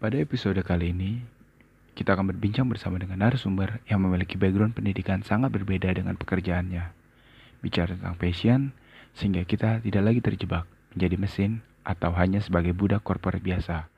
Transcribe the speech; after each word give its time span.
Pada 0.00 0.16
episode 0.16 0.56
kali 0.64 0.96
ini, 0.96 1.20
kita 1.92 2.16
akan 2.16 2.32
berbincang 2.32 2.64
bersama 2.64 2.96
dengan 2.96 3.20
narasumber 3.20 3.84
yang 3.84 4.00
memiliki 4.00 4.40
background 4.40 4.72
pendidikan 4.72 5.20
sangat 5.20 5.52
berbeda 5.52 5.92
dengan 5.92 6.16
pekerjaannya. 6.16 6.88
Bicara 7.60 7.92
tentang 7.92 8.16
passion, 8.16 8.72
sehingga 9.12 9.44
kita 9.44 9.84
tidak 9.84 10.00
lagi 10.00 10.24
terjebak 10.24 10.64
menjadi 10.96 11.16
mesin 11.20 11.60
atau 11.84 12.16
hanya 12.16 12.40
sebagai 12.40 12.72
budak 12.72 13.04
korporat 13.04 13.44
biasa. 13.44 13.89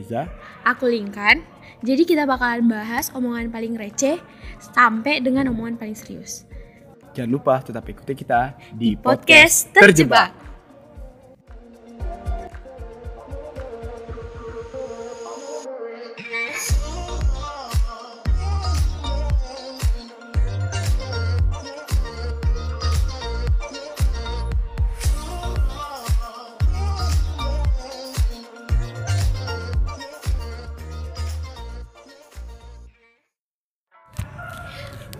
Reza. 0.00 0.32
Aku 0.64 0.88
Lingkan. 0.88 1.44
Jadi 1.84 2.08
kita 2.08 2.24
bakalan 2.24 2.64
bahas 2.68 3.12
omongan 3.12 3.52
paling 3.52 3.76
receh 3.76 4.16
sampai 4.60 5.20
dengan 5.20 5.52
omongan 5.52 5.76
paling 5.76 5.96
serius. 5.96 6.48
Jangan 7.12 7.30
lupa 7.30 7.60
tetap 7.60 7.84
ikuti 7.84 8.24
kita 8.24 8.56
di 8.72 8.96
Podcast 8.96 9.68
Terjebak. 9.76 10.49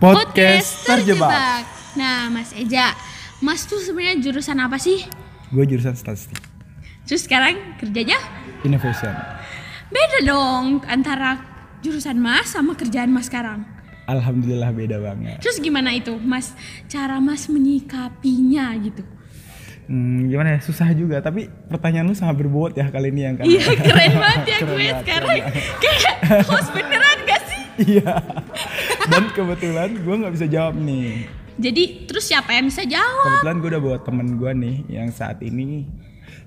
Podcast 0.00 0.88
Terjebak. 0.88 1.68
Nah, 1.92 2.32
Mas 2.32 2.56
Eja, 2.56 2.96
Mas 3.38 3.68
tuh 3.68 3.76
sebenarnya 3.76 4.16
jurusan 4.18 4.56
apa 4.56 4.80
sih? 4.80 5.04
Gue 5.52 5.68
jurusan 5.68 5.92
statistik, 5.92 6.40
Terus 7.04 7.28
sekarang 7.28 7.76
kerjanya 7.76 8.16
innovation. 8.62 9.12
beda 9.90 10.18
dong 10.22 10.80
antara 10.86 11.42
jurusan 11.80 12.16
Mas 12.16 12.48
sama 12.48 12.72
kerjaan 12.72 13.10
Mas 13.10 13.28
sekarang. 13.28 13.60
Alhamdulillah 14.06 14.72
beda 14.72 14.96
banget. 14.98 15.36
Terus 15.38 15.60
gimana 15.60 15.92
itu, 15.92 16.16
Mas? 16.16 16.56
Cara 16.86 17.20
Mas 17.20 17.44
menyikapinya 17.46 18.72
gitu. 18.80 19.04
Hmm, 19.84 20.26
gimana 20.26 20.56
ya? 20.56 20.60
Susah 20.62 20.88
juga. 20.90 21.20
Tapi 21.20 21.44
pertanyaan 21.68 22.06
lu 22.06 22.14
sangat 22.14 22.38
berbobot 22.38 22.72
ya 22.72 22.88
kali 22.88 23.12
ini 23.12 23.20
yang 23.20 23.34
kan. 23.36 23.44
Iya, 23.44 23.68
keren 23.76 24.12
banget 24.16 24.42
ya 24.46 24.58
Keren 24.60 24.66
gue 24.66 24.78
banget, 24.80 24.96
sekarang. 25.02 25.28
keren 25.28 25.76
Kayak 25.76 26.14
host 26.46 26.70
beneran 26.72 27.18
gak 27.22 27.42
sih? 27.44 27.62
Iya. 27.80 28.12
Dan 29.08 29.32
kebetulan 29.32 29.90
gue 29.96 30.14
nggak 30.20 30.34
bisa 30.34 30.46
jawab 30.50 30.74
nih. 30.76 31.24
Jadi 31.60 32.08
terus 32.08 32.24
siapa 32.28 32.56
yang 32.56 32.68
bisa 32.68 32.84
jawab? 32.84 33.40
Kebetulan 33.40 33.56
gue 33.60 33.68
udah 33.76 33.82
bawa 33.82 33.98
temen 34.00 34.28
gue 34.36 34.52
nih 34.52 34.76
yang 34.88 35.08
saat 35.12 35.40
ini 35.44 35.88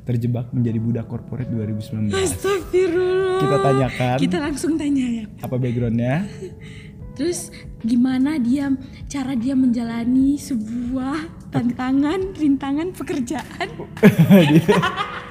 terjebak 0.03 0.51
menjadi 0.51 0.79
budak 0.81 1.05
korporat 1.07 1.47
2019. 1.47 2.11
Astagfirullah. 2.11 3.39
Kita 3.39 3.57
tanyakan 3.63 4.17
Kita 4.19 4.37
langsung 4.41 4.75
tanya 4.75 5.05
ya. 5.23 5.25
apa 5.39 5.55
backgroundnya. 5.55 6.27
Terus 7.13 7.53
gimana 7.85 8.41
dia 8.41 8.73
cara 9.05 9.37
dia 9.37 9.53
menjalani 9.53 10.33
sebuah 10.33 11.49
tantangan, 11.53 12.33
rintangan 12.33 12.89
pekerjaan? 12.97 13.69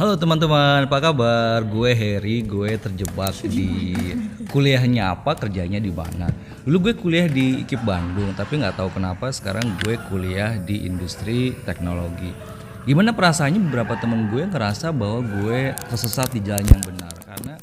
Halo 0.00 0.16
teman-teman, 0.16 0.88
apa 0.88 0.96
kabar? 0.96 1.60
Gue 1.68 1.92
Harry, 1.92 2.40
gue 2.40 2.72
terjebak 2.80 3.36
di 3.44 3.92
kuliahnya 4.48 5.12
apa, 5.12 5.36
kerjanya 5.36 5.76
di 5.76 5.92
mana. 5.92 6.32
Dulu 6.64 6.88
gue 6.88 6.94
kuliah 6.96 7.28
di 7.28 7.60
IKIP 7.60 7.84
Bandung, 7.84 8.32
tapi 8.32 8.64
nggak 8.64 8.80
tahu 8.80 8.96
kenapa 8.96 9.28
sekarang 9.28 9.76
gue 9.84 10.00
kuliah 10.08 10.56
di 10.56 10.88
industri 10.88 11.52
teknologi. 11.68 12.32
Gimana 12.88 13.12
perasaannya 13.12 13.60
beberapa 13.60 13.92
temen 14.00 14.32
gue 14.32 14.40
ngerasa 14.48 14.88
bahwa 14.88 15.20
gue 15.20 15.76
tersesat 15.92 16.32
di 16.32 16.40
jalan 16.48 16.64
yang 16.64 16.80
benar 16.80 17.12
karena 17.20 17.54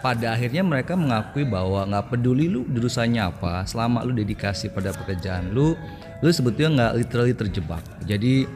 pada 0.00 0.32
akhirnya 0.32 0.64
mereka 0.64 0.96
mengakui 0.96 1.44
bahwa 1.44 1.84
nggak 1.84 2.08
peduli 2.08 2.48
lu 2.48 2.64
jurusannya 2.72 3.20
apa, 3.20 3.68
selama 3.68 4.00
lu 4.00 4.16
dedikasi 4.16 4.72
pada 4.72 4.96
pekerjaan 4.96 5.52
lu, 5.52 5.76
lu 6.24 6.28
sebetulnya 6.32 6.88
nggak 6.88 6.92
literally 7.04 7.36
terjebak. 7.36 7.84
Jadi 8.08 8.48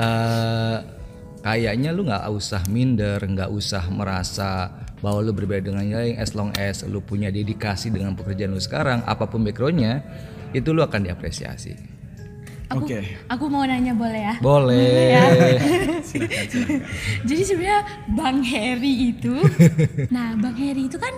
eh, 0.00 0.99
kayaknya 1.40 1.90
lu 1.92 2.06
nggak 2.08 2.24
usah 2.30 2.62
minder, 2.68 3.20
nggak 3.20 3.50
usah 3.50 3.84
merasa 3.92 4.70
bahwa 5.00 5.24
lu 5.24 5.32
berbeda 5.32 5.72
dengan 5.72 5.84
yang 5.84 6.00
lain. 6.00 6.16
As 6.20 6.36
long 6.36 6.52
as 6.56 6.84
lu 6.84 7.00
punya 7.00 7.32
dedikasi 7.32 7.88
dengan 7.92 8.12
pekerjaan 8.16 8.52
lu 8.52 8.60
sekarang, 8.60 9.00
apa 9.08 9.26
pun 9.28 9.44
backgroundnya, 9.44 10.04
itu 10.52 10.70
lu 10.70 10.84
akan 10.84 11.08
diapresiasi. 11.08 12.00
Aku, 12.70 12.86
Oke. 12.86 13.02
aku 13.26 13.50
mau 13.50 13.66
nanya 13.66 13.90
boleh 13.90 14.22
ya? 14.30 14.34
Boleh. 14.38 15.58
Jadi 17.28 17.42
sebenarnya 17.42 17.82
Bang 18.14 18.46
Heri 18.46 19.10
itu, 19.10 19.34
nah 20.14 20.38
Bang 20.38 20.54
Heri 20.54 20.86
itu 20.86 20.94
kan 20.94 21.10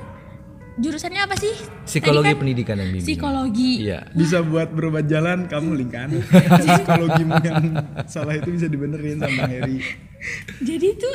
jurusannya 0.81 1.21
apa 1.21 1.37
sih? 1.37 1.53
Psikologi 1.85 2.25
Tadi 2.25 2.33
kan 2.33 2.41
pendidikan 2.41 2.77
dan 2.81 2.89
bimbingan. 2.89 3.09
Psikologi. 3.09 3.73
Iya. 3.85 4.01
Bisa 4.17 4.39
buat 4.41 4.69
berubah 4.73 5.03
jalan 5.05 5.45
kamu 5.49 5.71
lingkan. 5.85 6.09
Psikologimu 6.63 7.35
yang 7.45 7.63
salah 8.09 8.35
itu 8.37 8.49
bisa 8.53 8.67
dibenerin 8.69 9.21
sama 9.21 9.45
Heri. 9.49 9.79
Jadi 10.63 10.87
itu 10.97 11.11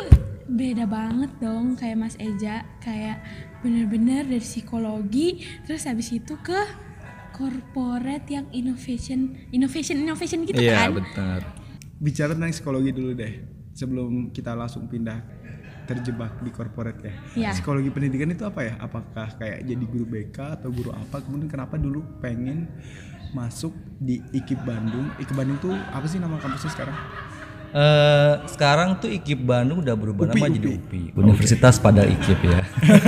beda 0.47 0.85
banget 0.87 1.31
dong 1.39 1.75
kayak 1.75 1.97
Mas 1.99 2.15
Eja, 2.19 2.63
kayak 2.79 3.19
bener-bener 3.59 4.23
dari 4.23 4.39
psikologi, 4.39 5.43
terus 5.67 5.83
habis 5.83 6.13
itu 6.13 6.39
ke 6.39 6.55
corporate 7.35 8.25
yang 8.31 8.45
innovation, 8.55 9.37
innovation, 9.53 10.01
innovation 10.01 10.47
gitu 10.47 10.57
Iya, 10.57 10.89
kan? 10.89 11.01
benar. 11.03 11.41
Bicara 11.97 12.33
tentang 12.33 12.53
psikologi 12.53 12.91
dulu 12.93 13.13
deh. 13.13 13.33
Sebelum 13.77 14.33
kita 14.33 14.57
langsung 14.57 14.89
pindah 14.89 15.36
terjebak 15.87 16.43
di 16.43 16.51
corporate 16.51 16.99
ya. 17.01 17.13
Iya. 17.33 17.49
Psikologi 17.55 17.89
pendidikan 17.89 18.29
itu 18.29 18.43
apa 18.43 18.61
ya? 18.67 18.73
Apakah 18.77 19.33
kayak 19.39 19.63
jadi 19.63 19.85
guru 19.87 20.05
BK 20.05 20.59
atau 20.59 20.69
guru 20.69 20.91
apa? 20.91 21.23
Kemudian 21.23 21.47
kenapa 21.47 21.79
dulu 21.79 22.03
pengen 22.19 22.67
masuk 23.31 23.71
di 23.97 24.19
IKIP 24.35 24.61
Bandung? 24.67 25.07
IKIP 25.17 25.35
Bandung 25.35 25.57
tuh 25.63 25.73
apa 25.73 26.05
sih 26.05 26.19
nama 26.19 26.35
kampusnya 26.37 26.71
sekarang? 26.75 26.97
Eh, 27.67 28.33
sekarang 28.47 28.95
tuh 29.03 29.11
IKIP 29.11 29.43
Bandung 29.43 29.83
udah 29.83 29.95
berubah 29.99 30.31
UPI, 30.31 30.39
nama 30.39 30.47
jadi 30.55 30.67
UPI. 30.71 31.03
UPI. 31.11 31.19
Universitas 31.19 31.75
pada 31.83 32.01
IKIP 32.07 32.41
ya. 32.47 32.61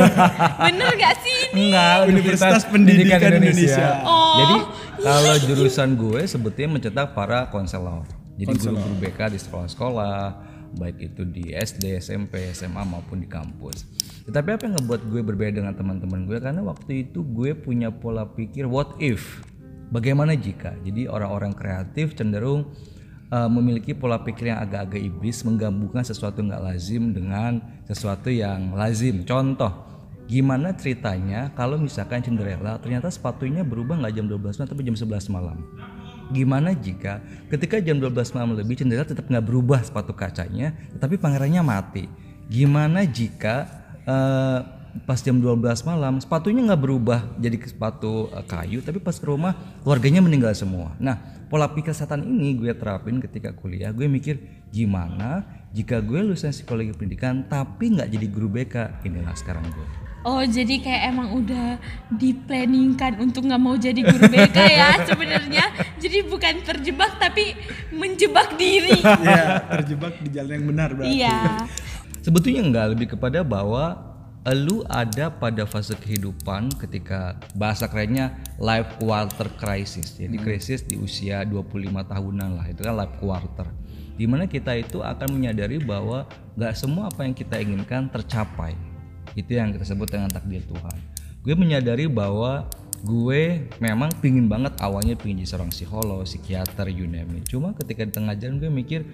Bener 0.67 0.91
gak 0.99 1.15
sih 1.23 1.35
ini? 1.51 1.71
Enggak, 1.71 1.95
Universitas 2.11 2.63
Pendidikan 2.67 3.19
Indonesia. 3.39 4.03
Oh, 4.03 4.35
Jadi 4.39 4.57
kalau 4.99 5.33
jurusan 5.47 5.89
gue 5.95 6.21
sebetulnya 6.27 6.69
mencetak 6.75 7.15
para 7.15 7.47
konselor. 7.47 8.03
Jadi 8.39 8.55
guru-guru 8.55 8.95
BK 8.99 9.19
di 9.35 9.39
sekolah-sekolah, 9.39 10.48
baik 10.77 11.13
itu 11.13 11.25
di 11.25 11.55
SD, 11.55 11.97
SMP, 11.97 12.51
SMA 12.53 12.83
maupun 12.85 13.23
di 13.23 13.27
kampus. 13.29 13.87
Tetapi 14.29 14.49
apa 14.59 14.63
yang 14.69 14.77
ngebuat 14.77 15.01
gue 15.09 15.21
berbeda 15.25 15.63
dengan 15.63 15.73
teman-teman 15.73 16.29
gue 16.29 16.37
karena 16.37 16.61
waktu 16.61 17.09
itu 17.09 17.25
gue 17.25 17.57
punya 17.57 17.89
pola 17.89 18.29
pikir 18.29 18.69
what 18.69 18.93
if? 19.01 19.41
Bagaimana 19.89 20.37
jika? 20.37 20.77
Jadi 20.85 21.09
orang-orang 21.09 21.57
kreatif 21.57 22.13
cenderung 22.13 22.69
uh, 23.33 23.49
memiliki 23.49 23.97
pola 23.97 24.21
pikir 24.21 24.53
yang 24.53 24.61
agak-agak 24.61 25.01
iblis 25.01 25.41
menggabungkan 25.41 26.05
sesuatu 26.05 26.45
nggak 26.45 26.61
lazim 26.61 27.09
dengan 27.09 27.57
sesuatu 27.89 28.29
yang 28.29 28.73
lazim. 28.77 29.25
Contoh, 29.25 29.71
gimana 30.29 30.77
ceritanya 30.77 31.49
kalau 31.57 31.81
misalkan 31.81 32.21
Cinderella 32.21 32.77
ternyata 32.77 33.09
sepatunya 33.09 33.65
berubah 33.65 33.97
nggak 33.97 34.13
jam 34.13 34.25
12 34.29 34.61
malam 34.61 34.69
tapi 34.69 34.81
jam 34.85 34.97
11 34.97 35.33
malam. 35.33 35.57
Gimana 36.29 36.77
jika 36.77 37.19
ketika 37.49 37.81
jam 37.81 37.97
12 37.97 38.35
malam 38.37 38.53
lebih 38.53 38.77
Cinderella 38.77 39.05
tetap 39.05 39.25
nggak 39.25 39.45
berubah 39.45 39.81
sepatu 39.81 40.13
kacanya 40.13 40.77
tetapi 40.93 41.17
pangerannya 41.17 41.61
mati. 41.65 42.05
Gimana 42.49 43.05
jika 43.05 43.65
eh, 44.05 44.59
pas 45.05 45.19
jam 45.21 45.37
12 45.37 45.61
malam 45.85 46.17
sepatunya 46.17 46.65
nggak 46.65 46.81
berubah 46.81 47.19
jadi 47.37 47.57
ke 47.57 47.67
sepatu 47.69 48.29
eh, 48.33 48.45
kayu 48.45 48.81
tapi 48.81 49.01
pas 49.01 49.17
ke 49.17 49.25
rumah 49.25 49.53
keluarganya 49.81 50.21
meninggal 50.21 50.53
semua. 50.53 50.93
Nah 51.01 51.17
pola 51.49 51.69
pikir 51.69 51.97
setan 51.97 52.21
ini 52.21 52.53
gue 52.57 52.73
terapin 52.77 53.17
ketika 53.17 53.53
kuliah 53.57 53.89
gue 53.89 54.05
mikir 54.05 54.37
gimana 54.69 55.45
jika 55.69 56.01
gue 56.01 56.19
lulusan 56.25 56.49
psikologi 56.49 56.97
pendidikan 56.97 57.45
tapi 57.45 57.93
nggak 57.93 58.09
jadi 58.09 58.27
guru 58.29 58.49
BK 58.49 59.05
inilah 59.05 59.35
sekarang 59.37 59.65
gue. 59.69 59.87
Oh 60.27 60.43
jadi 60.43 60.83
kayak 60.83 61.15
emang 61.15 61.31
udah 61.31 61.79
diplanningkan 62.11 63.23
untuk 63.23 63.47
nggak 63.47 63.61
mau 63.61 63.79
jadi 63.79 64.03
guru 64.03 64.27
BK 64.27 64.57
ya 64.57 64.89
sebenarnya. 65.09 65.63
Jadi 65.95 66.27
bukan 66.27 66.59
terjebak 66.65 67.21
tapi 67.21 67.55
menjebak 67.93 68.57
diri. 68.59 68.99
Iya, 69.19 69.63
terjebak 69.79 70.19
di 70.19 70.29
jalan 70.33 70.51
yang 70.59 70.65
benar 70.67 70.89
berarti. 70.91 71.11
Iya. 71.21 71.39
Sebetulnya 72.19 72.61
enggak 72.65 72.87
lebih 72.97 73.07
kepada 73.15 73.45
bahwa 73.47 74.09
lu 74.49 74.81
ada 74.87 75.29
pada 75.29 75.63
fase 75.67 75.93
kehidupan 75.93 76.73
ketika 76.81 77.37
bahasa 77.53 77.85
kerennya 77.85 78.35
life 78.57 78.97
quarter 78.97 79.47
crisis. 79.55 80.17
Jadi 80.17 80.35
krisis 80.35 80.83
di 80.83 80.97
usia 80.97 81.45
25 81.45 81.93
tahunan 82.09 82.49
lah. 82.57 82.65
Itu 82.67 82.83
kan 82.83 82.95
life 82.97 83.15
quarter. 83.21 83.67
Di 84.19 84.27
mana 84.27 84.51
kita 84.51 84.75
itu 84.75 84.99
akan 84.99 85.31
menyadari 85.31 85.79
bahwa 85.79 86.27
nggak 86.59 86.75
semua 86.75 87.07
apa 87.07 87.23
yang 87.23 87.31
kita 87.31 87.55
inginkan 87.55 88.11
tercapai. 88.11 88.75
itu 89.37 89.55
yang 89.55 89.69
kita 89.69 89.85
sebut 89.85 90.09
dengan 90.09 90.25
takdir 90.27 90.59
Tuhan. 90.65 90.97
Gue 91.45 91.53
menyadari 91.53 92.09
bahwa 92.09 92.65
gue 93.05 93.69
memang 93.77 94.09
pingin 94.19 94.49
banget 94.49 94.73
awalnya 94.81 95.13
pingin 95.15 95.45
jadi 95.45 95.55
seorang 95.55 95.71
psikolog 95.71 96.25
psikiater 96.25 96.89
you 96.89 97.05
name 97.05 97.37
it. 97.37 97.47
Cuma 97.47 97.71
ketika 97.77 98.03
di 98.03 98.11
tengah 98.11 98.33
jalan 98.35 98.57
gue 98.57 98.67
mikir 98.73 99.05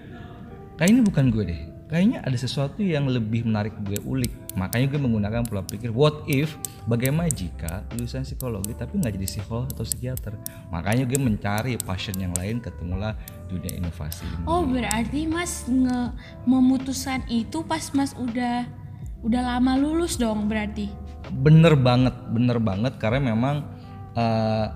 kayak 0.79 0.89
ini 0.89 1.03
bukan 1.03 1.29
gue 1.29 1.43
deh 1.51 1.74
kayaknya 1.95 2.19
ada 2.27 2.35
sesuatu 2.35 2.83
yang 2.83 3.07
lebih 3.07 3.47
menarik 3.47 3.71
gue 3.87 3.95
ulik 4.03 4.35
makanya 4.59 4.91
gue 4.91 4.99
menggunakan 4.99 5.47
pola 5.47 5.63
pikir 5.63 5.95
what 5.95 6.27
if 6.27 6.59
bagaimana 6.91 7.31
jika 7.31 7.87
lulusan 7.95 8.27
psikologi 8.27 8.75
tapi 8.75 8.99
nggak 8.99 9.15
jadi 9.15 9.23
psikolog 9.23 9.71
atau 9.71 9.87
psikiater 9.87 10.35
makanya 10.75 11.07
gue 11.07 11.15
mencari 11.15 11.79
passion 11.87 12.19
yang 12.19 12.35
lain 12.35 12.59
ketemulah 12.59 13.15
dunia 13.47 13.79
inovasi 13.79 14.27
ini. 14.27 14.43
Oh 14.43 14.67
berarti 14.67 15.23
mas 15.23 15.63
nge 15.71 16.11
memutuskan 16.43 17.23
itu 17.31 17.63
pas 17.63 17.87
mas 17.95 18.11
udah 18.19 18.67
udah 19.23 19.41
lama 19.55 19.79
lulus 19.79 20.19
dong 20.19 20.51
berarti. 20.51 20.91
bener 21.25 21.73
banget 21.79 22.13
bener 22.29 22.59
banget 22.61 22.99
karena 23.01 23.33
memang 23.33 23.65
eh, 24.13 24.67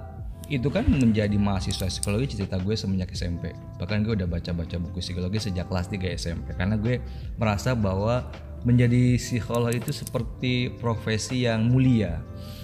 itu 0.49 0.71
kan 0.71 0.87
menjadi 0.87 1.37
mahasiswa 1.37 1.85
psikologi 1.91 2.39
cerita 2.39 2.57
gue 2.57 2.73
semenjak 2.73 3.13
SMP 3.13 3.53
bahkan 3.79 4.03
gue 4.03 4.11
udah 4.13 4.27
baca-baca 4.27 4.75
buku 4.77 4.99
psikologi 4.99 5.39
sejak 5.39 5.65
kelas 5.65 5.87
3 5.87 6.13
SMP 6.13 6.51
karena 6.53 6.75
gue 6.75 6.99
merasa 7.35 7.71
bahwa 7.71 8.27
menjadi 8.61 9.15
psikolog 9.15 9.71
itu 9.71 9.95
seperti 9.95 10.67
profesi 10.75 11.47
yang 11.47 11.63
mulia 11.65 12.19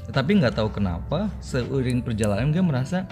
tetapi 0.06 0.38
nggak 0.38 0.54
tahu 0.54 0.70
kenapa 0.70 1.32
seiring 1.40 2.04
perjalanan 2.04 2.52
gue 2.52 2.60
merasa 2.60 3.08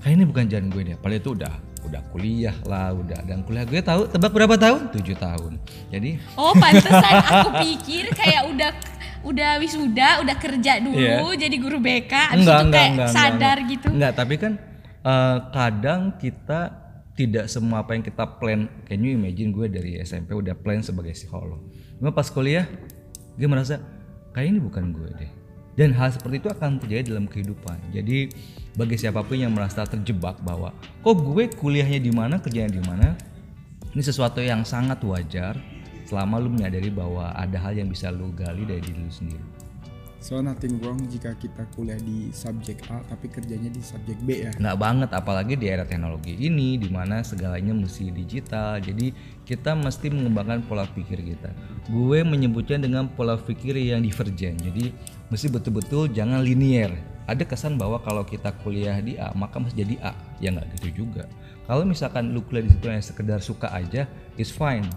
kayak 0.00 0.16
ini 0.16 0.24
bukan 0.24 0.48
jalan 0.48 0.66
gue 0.68 0.82
deh 0.82 0.96
padahal 0.96 1.20
itu 1.20 1.30
udah 1.36 1.54
udah 1.78 2.02
kuliah 2.10 2.56
lah 2.64 2.90
udah 2.90 3.20
dan 3.22 3.44
kuliah 3.44 3.62
gue 3.62 3.78
tahu 3.78 4.08
tebak 4.08 4.32
berapa 4.32 4.56
tahun 4.56 4.88
tujuh 4.90 5.16
tahun 5.16 5.52
jadi 5.92 6.10
Oh 6.40 6.56
pantesan 6.56 7.14
aku 7.22 7.48
pikir 7.60 8.08
kayak 8.12 8.48
udah 8.48 8.70
udah 9.20 9.60
wisuda 9.60 10.24
udah 10.24 10.36
kerja 10.38 10.80
dulu 10.80 10.96
Iya. 10.96 11.44
jadi 11.44 11.56
guru 11.60 11.76
BK 11.76 12.12
abis 12.32 12.46
itu 12.46 12.64
kayak 12.72 12.92
sadar 13.10 13.56
enggak. 13.60 13.70
gitu. 13.74 13.86
Enggak, 13.90 14.12
tapi 14.14 14.34
kan 14.38 14.52
eh, 15.04 15.36
kadang 15.50 16.00
kita 16.16 16.60
tidak 17.18 17.50
semua 17.50 17.82
apa 17.82 17.98
yang 17.98 18.06
kita 18.06 18.38
plan. 18.38 18.70
Can 18.86 19.02
you 19.02 19.18
imagine 19.18 19.50
gue 19.50 19.66
dari 19.66 19.98
SMP 19.98 20.38
udah 20.38 20.54
plan 20.54 20.78
sebagai 20.86 21.10
psikolog. 21.18 21.58
Cuma 21.98 22.14
pas 22.14 22.30
kuliah 22.30 22.70
gue 23.34 23.48
merasa 23.50 23.82
kayak 24.30 24.54
ini 24.54 24.62
bukan 24.62 24.94
gue 24.94 25.10
deh. 25.18 25.32
Dan 25.74 25.94
hal 25.94 26.14
seperti 26.14 26.42
itu 26.42 26.48
akan 26.50 26.78
terjadi 26.78 27.10
dalam 27.14 27.26
kehidupan. 27.26 27.90
Jadi 27.90 28.30
bagi 28.78 28.94
siapa 28.98 29.26
pun 29.26 29.38
yang 29.38 29.50
merasa 29.50 29.82
terjebak 29.82 30.38
bahwa 30.46 30.70
kok 31.02 31.16
gue 31.18 31.50
kuliahnya 31.54 31.98
di 32.02 32.10
mana, 32.14 32.38
kerjanya 32.38 32.70
di 32.70 32.82
mana, 32.82 33.14
ini 33.94 34.02
sesuatu 34.02 34.38
yang 34.38 34.62
sangat 34.62 35.02
wajar 35.06 35.58
selama 36.06 36.38
lu 36.42 36.50
menyadari 36.50 36.90
bahwa 36.90 37.30
ada 37.34 37.58
hal 37.62 37.78
yang 37.78 37.90
bisa 37.90 38.10
lu 38.10 38.30
gali 38.34 38.66
dari 38.66 38.82
diri 38.82 38.98
lu 39.02 39.10
sendiri. 39.10 39.57
So 40.18 40.42
nothing 40.42 40.82
wrong 40.82 40.98
jika 41.06 41.38
kita 41.38 41.62
kuliah 41.78 41.98
di 42.02 42.34
subjek 42.34 42.90
A 42.90 43.06
tapi 43.06 43.30
kerjanya 43.30 43.70
di 43.70 43.78
subjek 43.78 44.18
B 44.26 44.50
ya. 44.50 44.52
nggak 44.58 44.78
banget 44.78 45.10
apalagi 45.14 45.54
di 45.54 45.70
era 45.70 45.86
teknologi 45.86 46.34
ini 46.34 46.74
di 46.74 46.90
mana 46.90 47.22
segalanya 47.22 47.70
mesti 47.70 48.10
digital. 48.10 48.82
Jadi 48.82 49.14
kita 49.46 49.78
mesti 49.78 50.10
mengembangkan 50.10 50.66
pola 50.66 50.90
pikir 50.90 51.22
kita. 51.22 51.54
Gue 51.86 52.26
menyebutnya 52.26 52.82
dengan 52.82 53.06
pola 53.06 53.38
pikir 53.38 53.78
yang 53.78 54.02
divergen 54.02 54.58
jadi 54.58 54.90
mesti 55.30 55.46
betul-betul 55.54 56.10
jangan 56.10 56.42
linear. 56.42 56.90
Ada 57.30 57.46
kesan 57.46 57.78
bahwa 57.78 58.02
kalau 58.02 58.26
kita 58.26 58.50
kuliah 58.66 58.98
di 58.98 59.14
A 59.22 59.30
maka 59.38 59.62
mesti 59.62 59.86
jadi 59.86 60.02
A. 60.02 60.12
Ya 60.42 60.50
nggak 60.50 60.82
gitu 60.82 61.06
juga. 61.06 61.30
Kalau 61.70 61.86
misalkan 61.86 62.34
lu 62.34 62.42
kuliah 62.42 62.66
di 62.66 62.74
situ 62.74 62.90
yang 62.90 63.06
sekedar 63.06 63.38
suka 63.38 63.70
aja 63.70 64.10
is 64.34 64.50
fine 64.50 64.90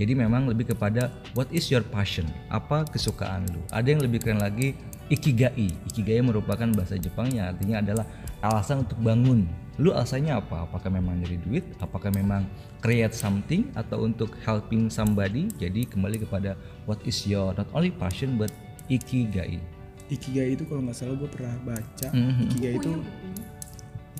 jadi 0.00 0.16
memang 0.16 0.48
lebih 0.48 0.72
kepada 0.72 1.12
what 1.36 1.52
is 1.52 1.68
your 1.68 1.84
passion? 1.84 2.24
Apa 2.48 2.88
kesukaan 2.88 3.44
lu? 3.52 3.60
Ada 3.68 3.92
yang 3.92 4.00
lebih 4.00 4.24
keren 4.24 4.40
lagi 4.40 4.72
ikigai. 5.12 5.76
Ikigai 5.92 6.24
merupakan 6.24 6.64
bahasa 6.72 6.96
Jepang 6.96 7.28
yang 7.28 7.52
artinya 7.52 7.84
adalah 7.84 8.08
alasan 8.40 8.88
untuk 8.88 8.96
bangun. 9.04 9.44
Lu 9.76 9.92
alasannya 9.92 10.40
apa? 10.40 10.64
Apakah 10.64 10.88
memang 10.88 11.20
dari 11.20 11.36
duit? 11.36 11.68
Apakah 11.84 12.08
memang 12.16 12.48
create 12.80 13.12
something 13.12 13.68
atau 13.76 14.08
untuk 14.08 14.32
helping 14.40 14.88
somebody? 14.88 15.52
Jadi 15.60 15.84
kembali 15.84 16.24
kepada 16.24 16.56
what 16.88 17.04
is 17.04 17.20
your 17.28 17.52
not 17.52 17.68
only 17.76 17.92
passion 17.92 18.40
but 18.40 18.48
ikigai. 18.88 19.60
Ikigai 20.08 20.56
itu 20.56 20.64
kalau 20.64 20.80
nggak 20.80 20.96
salah 20.96 21.12
gue 21.12 21.28
pernah 21.28 21.54
baca. 21.60 22.08
Mhm. 22.08 22.48
Ikigai 22.48 22.72
itu 22.80 22.92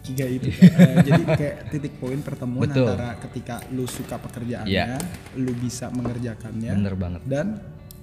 Ikigai 0.02 0.32
itu 0.35 0.49
eh, 0.50 0.97
jadi 1.02 1.23
kayak 1.29 1.56
titik 1.69 1.93
poin 1.97 2.19
pertemuan 2.19 2.64
Betul. 2.64 2.88
antara 2.88 3.20
ketika 3.20 3.61
lu 3.70 3.85
suka 3.85 4.17
pekerjaannya, 4.17 4.73
Iya. 4.91 4.97
lu 5.37 5.52
bisa 5.55 5.88
mengerjakannya, 5.91 6.73
Bener 6.73 6.94
banget. 6.94 7.23
dan 7.25 7.61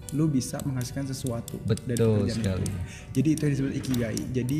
lu 0.09 0.23
bisa 0.25 0.55
menghasilkan 0.63 1.03
sesuatu 1.03 1.59
dari 1.59 1.83
Betul 1.89 2.23
pekerjaan 2.23 2.37
sekali. 2.39 2.63
itu. 2.63 2.79
Jadi 3.11 3.27
itu 3.27 3.41
yang 3.41 3.51
disebut 3.51 3.73
ikigai. 3.75 4.19
Jadi 4.31 4.59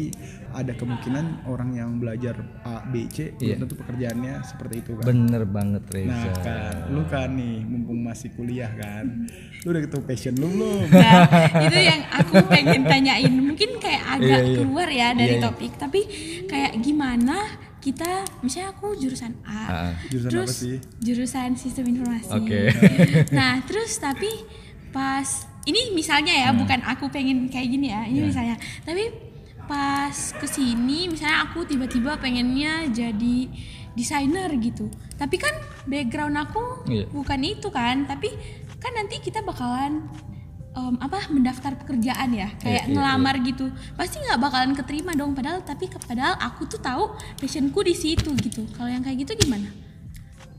ada 0.51 0.73
kemungkinan 0.73 1.25
orang 1.45 1.69
yang 1.71 1.89
belajar 1.95 2.35
A, 2.61 2.83
B, 2.83 3.07
C 3.07 3.31
Iya. 3.31 3.55
belum 3.55 3.63
tentu 3.63 3.75
pekerjaannya 3.77 4.33
seperti 4.43 4.75
itu 4.81 4.91
kan. 4.95 5.05
Bener 5.05 5.43
banget 5.45 5.83
Nah 5.85 5.95
Reza. 5.95 6.31
kan, 6.41 6.75
lu 6.91 7.01
kan 7.05 7.29
nih 7.31 7.63
masih 8.07 8.31
kuliah 8.31 8.71
kan, 8.71 9.27
lu 9.61 9.67
udah 9.69 9.81
ketemu 9.83 10.03
passion 10.03 10.33
lu 10.33 10.47
belum? 10.49 10.87
Nah, 10.87 11.21
itu 11.67 11.77
yang 11.77 12.01
aku 12.09 12.35
pengen 12.47 12.81
tanyain. 12.83 13.33
Mungkin 13.33 13.69
kayak 13.77 14.03
agak 14.15 14.39
Iya, 14.39 14.47
iya. 14.47 14.57
keluar 14.57 14.87
ya 14.87 15.07
dari 15.11 15.35
Iya, 15.35 15.39
iya. 15.39 15.45
topik, 15.45 15.71
tapi 15.75 16.01
kayak 16.45 16.71
gimana 16.79 17.37
kita 17.77 18.09
misalnya 18.41 18.71
aku 18.71 18.95
jurusan 18.95 19.31
A. 19.43 19.61
Ah. 19.67 19.91
Jurusan 20.07 20.29
terus 20.31 20.49
apa 20.49 20.59
sih? 20.59 20.75
jurusan 20.99 21.49
sistem 21.55 21.85
informasi. 21.91 22.31
Oke. 22.31 22.61
nah, 23.37 23.59
terus 23.63 23.95
tapi 23.95 24.27
pas 24.89 25.27
ini 25.63 25.91
misalnya 25.91 26.31
ya, 26.31 26.49
Hmm. 26.51 26.63
bukan 26.63 26.79
aku 26.83 27.11
pengen 27.11 27.47
kayak 27.47 27.67
gini 27.67 27.91
ya. 27.91 28.07
Ini 28.07 28.19
misalnya. 28.23 28.55
Tapi 28.81 29.03
pas 29.67 30.15
ke 30.39 30.47
sini 30.47 31.11
misalnya 31.11 31.43
aku 31.43 31.67
tiba-tiba 31.67 32.15
pengennya 32.17 32.87
jadi 32.87 33.37
desainer 33.97 34.53
gitu. 34.61 34.87
Tapi 35.17 35.41
kan 35.41 35.51
background 35.89 36.37
aku 36.37 36.85
Iya. 36.85 37.09
bukan 37.09 37.41
itu 37.41 37.67
kan, 37.73 38.05
tapi 38.05 38.29
kan 38.77 38.93
nanti 38.93 39.17
kita 39.17 39.41
bakalan 39.41 40.05
em, 40.77 40.95
apa 41.01 41.33
mendaftar 41.33 41.73
pekerjaan 41.73 42.29
ya 42.29 42.53
kayak 42.61 42.85
iya, 42.85 42.93
ngelamar 42.93 43.41
gitu 43.41 43.65
pasti 43.97 44.21
nggak 44.21 44.37
bakalan 44.37 44.77
keterima 44.77 45.17
dong 45.17 45.33
padahal 45.33 45.65
tapi 45.65 45.89
padahal 45.89 46.37
aku 46.37 46.69
tuh 46.69 46.77
tahu 46.77 47.17
passionku 47.41 47.81
di 47.81 47.97
situ 47.97 48.29
gitu 48.37 48.61
kalau 48.77 48.85
yang 48.85 49.01
kayak 49.01 49.25
gitu 49.25 49.33
gimana 49.41 49.65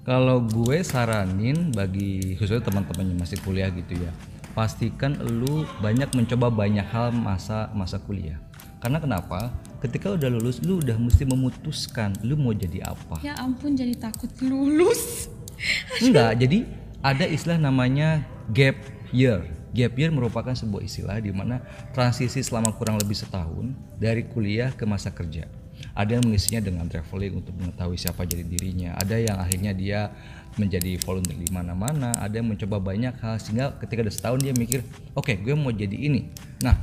Kalau 0.02 0.41
gue 0.41 0.81
saranin 0.81 1.69
bagi 1.69 2.32
khususnya 2.34 2.64
teman-teman 2.64 3.12
yang 3.12 3.20
masih 3.20 3.37
kuliah 3.44 3.69
gitu 3.69 3.93
ya, 3.93 4.08
pastikan 4.56 5.12
lu 5.20 5.69
banyak 5.84 6.08
mencoba 6.17 6.48
banyak 6.48 6.89
hal 6.89 7.12
masa 7.12 7.69
masa 7.77 8.01
kuliah. 8.01 8.41
Karena 8.81 9.05
kenapa? 9.05 9.53
Ketika 9.79 10.11
udah 10.19 10.27
lulus, 10.27 10.58
lu 10.67 10.82
udah 10.82 10.99
mesti 10.99 11.23
memutuskan 11.23 12.11
lu 12.27 12.35
mau 12.35 12.51
jadi 12.51 12.82
apa. 12.82 13.23
ya 13.23 13.39
ampun 13.39 13.79
jadi 13.79 13.94
takut 13.94 14.31
lulus 14.43 15.31
Enggak, 16.05 16.39
jadi 16.39 16.67
ada 17.03 17.25
istilah 17.27 17.58
namanya 17.58 18.27
gap 18.51 18.79
year. 19.11 19.47
Gap 19.75 19.94
year 19.94 20.11
merupakan 20.11 20.55
sebuah 20.55 20.82
istilah 20.82 21.19
di 21.20 21.31
mana 21.31 21.61
transisi 21.93 22.41
selama 22.41 22.73
kurang 22.75 22.99
lebih 22.99 23.15
setahun 23.15 23.75
dari 24.01 24.27
kuliah 24.27 24.73
ke 24.75 24.82
masa 24.89 25.13
kerja. 25.13 25.47
Ada 25.94 26.19
yang 26.19 26.27
mengisinya 26.27 26.58
dengan 26.58 26.91
traveling 26.91 27.39
untuk 27.39 27.55
mengetahui 27.55 27.99
siapa 27.99 28.27
jadi 28.27 28.43
dirinya. 28.43 28.99
Ada 28.99 29.17
yang 29.19 29.37
akhirnya 29.39 29.73
dia 29.75 30.11
menjadi 30.58 30.99
volunteer 31.06 31.39
di 31.39 31.51
mana-mana. 31.55 32.19
Ada 32.19 32.43
yang 32.43 32.51
mencoba 32.51 32.82
banyak 32.82 33.15
hal 33.23 33.39
sehingga 33.39 33.79
ketika 33.79 34.03
udah 34.03 34.15
setahun 34.15 34.39
dia 34.43 34.55
mikir, 34.58 34.82
oke 35.15 35.31
gue 35.39 35.55
mau 35.55 35.70
jadi 35.70 35.94
ini. 35.94 36.35
Nah 36.67 36.75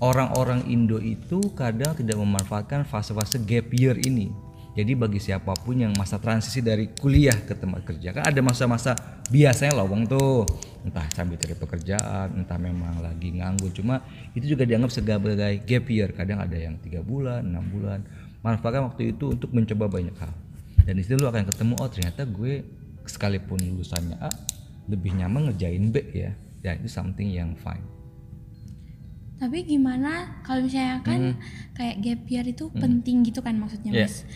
orang-orang 0.00 0.64
Indo 0.66 0.96
itu 0.98 1.38
kadang 1.52 1.92
tidak 1.92 2.16
memanfaatkan 2.16 2.88
fase-fase 2.88 3.38
gap 3.44 3.68
year 3.76 3.94
ini. 4.00 4.32
Jadi 4.70 4.96
bagi 4.96 5.20
siapa 5.20 5.52
pun 5.60 5.76
yang 5.76 5.92
masa 5.98 6.16
transisi 6.16 6.62
dari 6.64 6.88
kuliah 6.94 7.34
ke 7.42 7.58
tempat 7.58 7.84
kerja 7.84 8.14
kan 8.14 8.22
ada 8.22 8.40
masa-masa 8.40 8.96
biasanya 9.28 9.76
lowong 9.76 10.08
tuh. 10.08 10.46
Entah 10.80 11.04
sambil 11.12 11.36
cari 11.36 11.52
pekerjaan 11.52 12.40
entah 12.40 12.56
memang 12.56 13.02
lagi 13.04 13.34
nganggur. 13.36 13.74
Cuma 13.76 14.00
itu 14.32 14.56
juga 14.56 14.64
dianggap 14.64 14.88
sebagai 14.94 15.60
gap 15.68 15.84
year. 15.90 16.08
Kadang 16.16 16.40
ada 16.40 16.56
yang 16.56 16.80
tiga 16.80 17.04
bulan 17.04 17.44
enam 17.44 17.66
bulan. 17.68 18.00
Manfaatkan 18.40 18.88
waktu 18.88 19.12
itu 19.12 19.36
untuk 19.36 19.52
mencoba 19.52 19.90
banyak 19.90 20.16
hal. 20.16 20.32
Dan 20.86 20.96
di 20.96 21.04
situ 21.04 21.20
lu 21.20 21.28
akan 21.28 21.44
ketemu 21.44 21.74
oh 21.76 21.90
ternyata 21.92 22.24
gue 22.24 22.64
sekalipun 23.04 23.60
lulusannya 23.60 24.16
A 24.16 24.32
lebih 24.88 25.12
nyaman 25.18 25.52
ngerjain 25.52 25.92
B 25.92 26.00
ya. 26.14 26.32
Ya 26.64 26.78
itu 26.78 26.88
something 26.88 27.28
yang 27.28 27.52
fine 27.58 27.99
tapi 29.40 29.64
gimana 29.64 30.44
kalau 30.44 30.68
misalnya 30.68 31.00
kan 31.00 31.20
kayak 31.72 31.96
gap 32.04 32.20
year 32.28 32.44
itu 32.44 32.68
penting 32.76 33.24
gitu 33.24 33.40
kan 33.40 33.56
maksudnya 33.56 33.90
Iya. 33.96 34.04
mas 34.04 34.28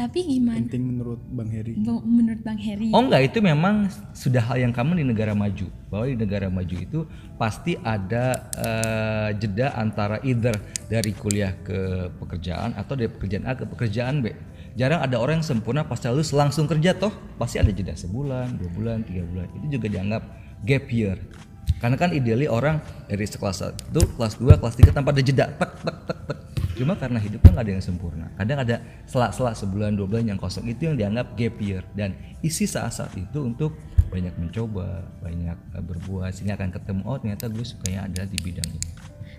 tapi 0.00 0.24
gimana 0.24 0.64
Penting 0.64 0.96
menurut 0.96 1.20
Bang 1.28 1.52
Heri. 1.52 1.76
Menurut 1.84 2.40
bang 2.40 2.56
Heri 2.56 2.88
Oh 2.96 3.04
enggak 3.04 3.20
itu 3.20 3.44
memang 3.44 3.84
sudah 4.16 4.40
hal 4.48 4.56
yang 4.56 4.72
common 4.72 4.96
di 4.96 5.04
negara 5.04 5.36
maju 5.36 5.68
bahwa 5.92 6.08
di 6.08 6.16
negara 6.16 6.48
maju 6.48 6.76
itu 6.80 7.04
pasti 7.36 7.76
ada 7.76 8.48
eh, 8.56 9.28
jeda 9.36 9.76
antara 9.76 10.16
either 10.24 10.56
dari 10.88 11.12
kuliah 11.12 11.52
ke 11.60 12.08
pekerjaan 12.16 12.72
atau 12.80 12.96
dari 12.96 13.12
pekerjaan 13.12 13.44
A 13.44 13.52
ke 13.52 13.68
pekerjaan 13.68 14.24
B. 14.24 14.32
Jarang 14.72 15.04
ada 15.04 15.20
orang 15.20 15.44
yang 15.44 15.48
sempurna 15.52 15.84
pas 15.84 16.00
lulus 16.08 16.32
langsung 16.32 16.64
kerja 16.64 16.96
toh 16.96 17.12
pasti 17.36 17.60
ada 17.60 17.68
jeda 17.68 17.92
sebulan, 17.92 18.56
dua 18.56 18.70
bulan, 18.72 19.04
tiga 19.04 19.20
bulan 19.28 19.52
itu 19.60 19.76
juga 19.76 19.86
dianggap 20.00 20.22
gap 20.64 20.84
year. 20.88 21.18
Karena 21.80 21.96
kan 21.96 22.12
ideally 22.12 22.44
orang 22.44 22.76
dari 23.08 23.24
kelas 23.24 23.56
satu 23.58 24.00
kelas 24.14 24.36
2 24.36 24.60
kelas 24.60 24.74
3 24.76 24.92
tanpa 24.92 25.10
ada 25.10 25.20
jeda 25.20 25.48
tek 25.48 25.72
tek 25.80 25.98
tek 26.04 26.18
tek 26.28 26.38
cuma 26.76 26.96
karena 26.96 27.16
hidup 27.16 27.40
kan 27.40 27.52
nggak 27.52 27.64
ada 27.68 27.72
yang 27.76 27.84
sempurna 27.84 28.26
kadang 28.36 28.58
ada 28.60 28.76
selak-selak 29.04 29.52
sebulan 29.52 29.92
dua 29.92 30.08
bulan 30.08 30.32
yang 30.32 30.40
kosong 30.40 30.64
itu 30.64 30.88
yang 30.88 30.96
dianggap 30.96 31.36
gap 31.36 31.56
year 31.60 31.84
dan 31.92 32.16
isi 32.40 32.64
saat-saat 32.64 33.12
itu 33.16 33.36
untuk 33.44 33.76
banyak 34.08 34.32
mencoba 34.36 35.04
banyak 35.20 35.56
berbuat 35.76 36.32
sehingga 36.32 36.56
akan 36.56 36.72
ketemu 36.72 37.00
oh 37.04 37.16
ternyata 37.16 37.52
gue 37.52 37.60
sukanya 37.60 38.08
adalah 38.08 38.24
di 38.26 38.38
bidang 38.38 38.64
ini 38.70 38.90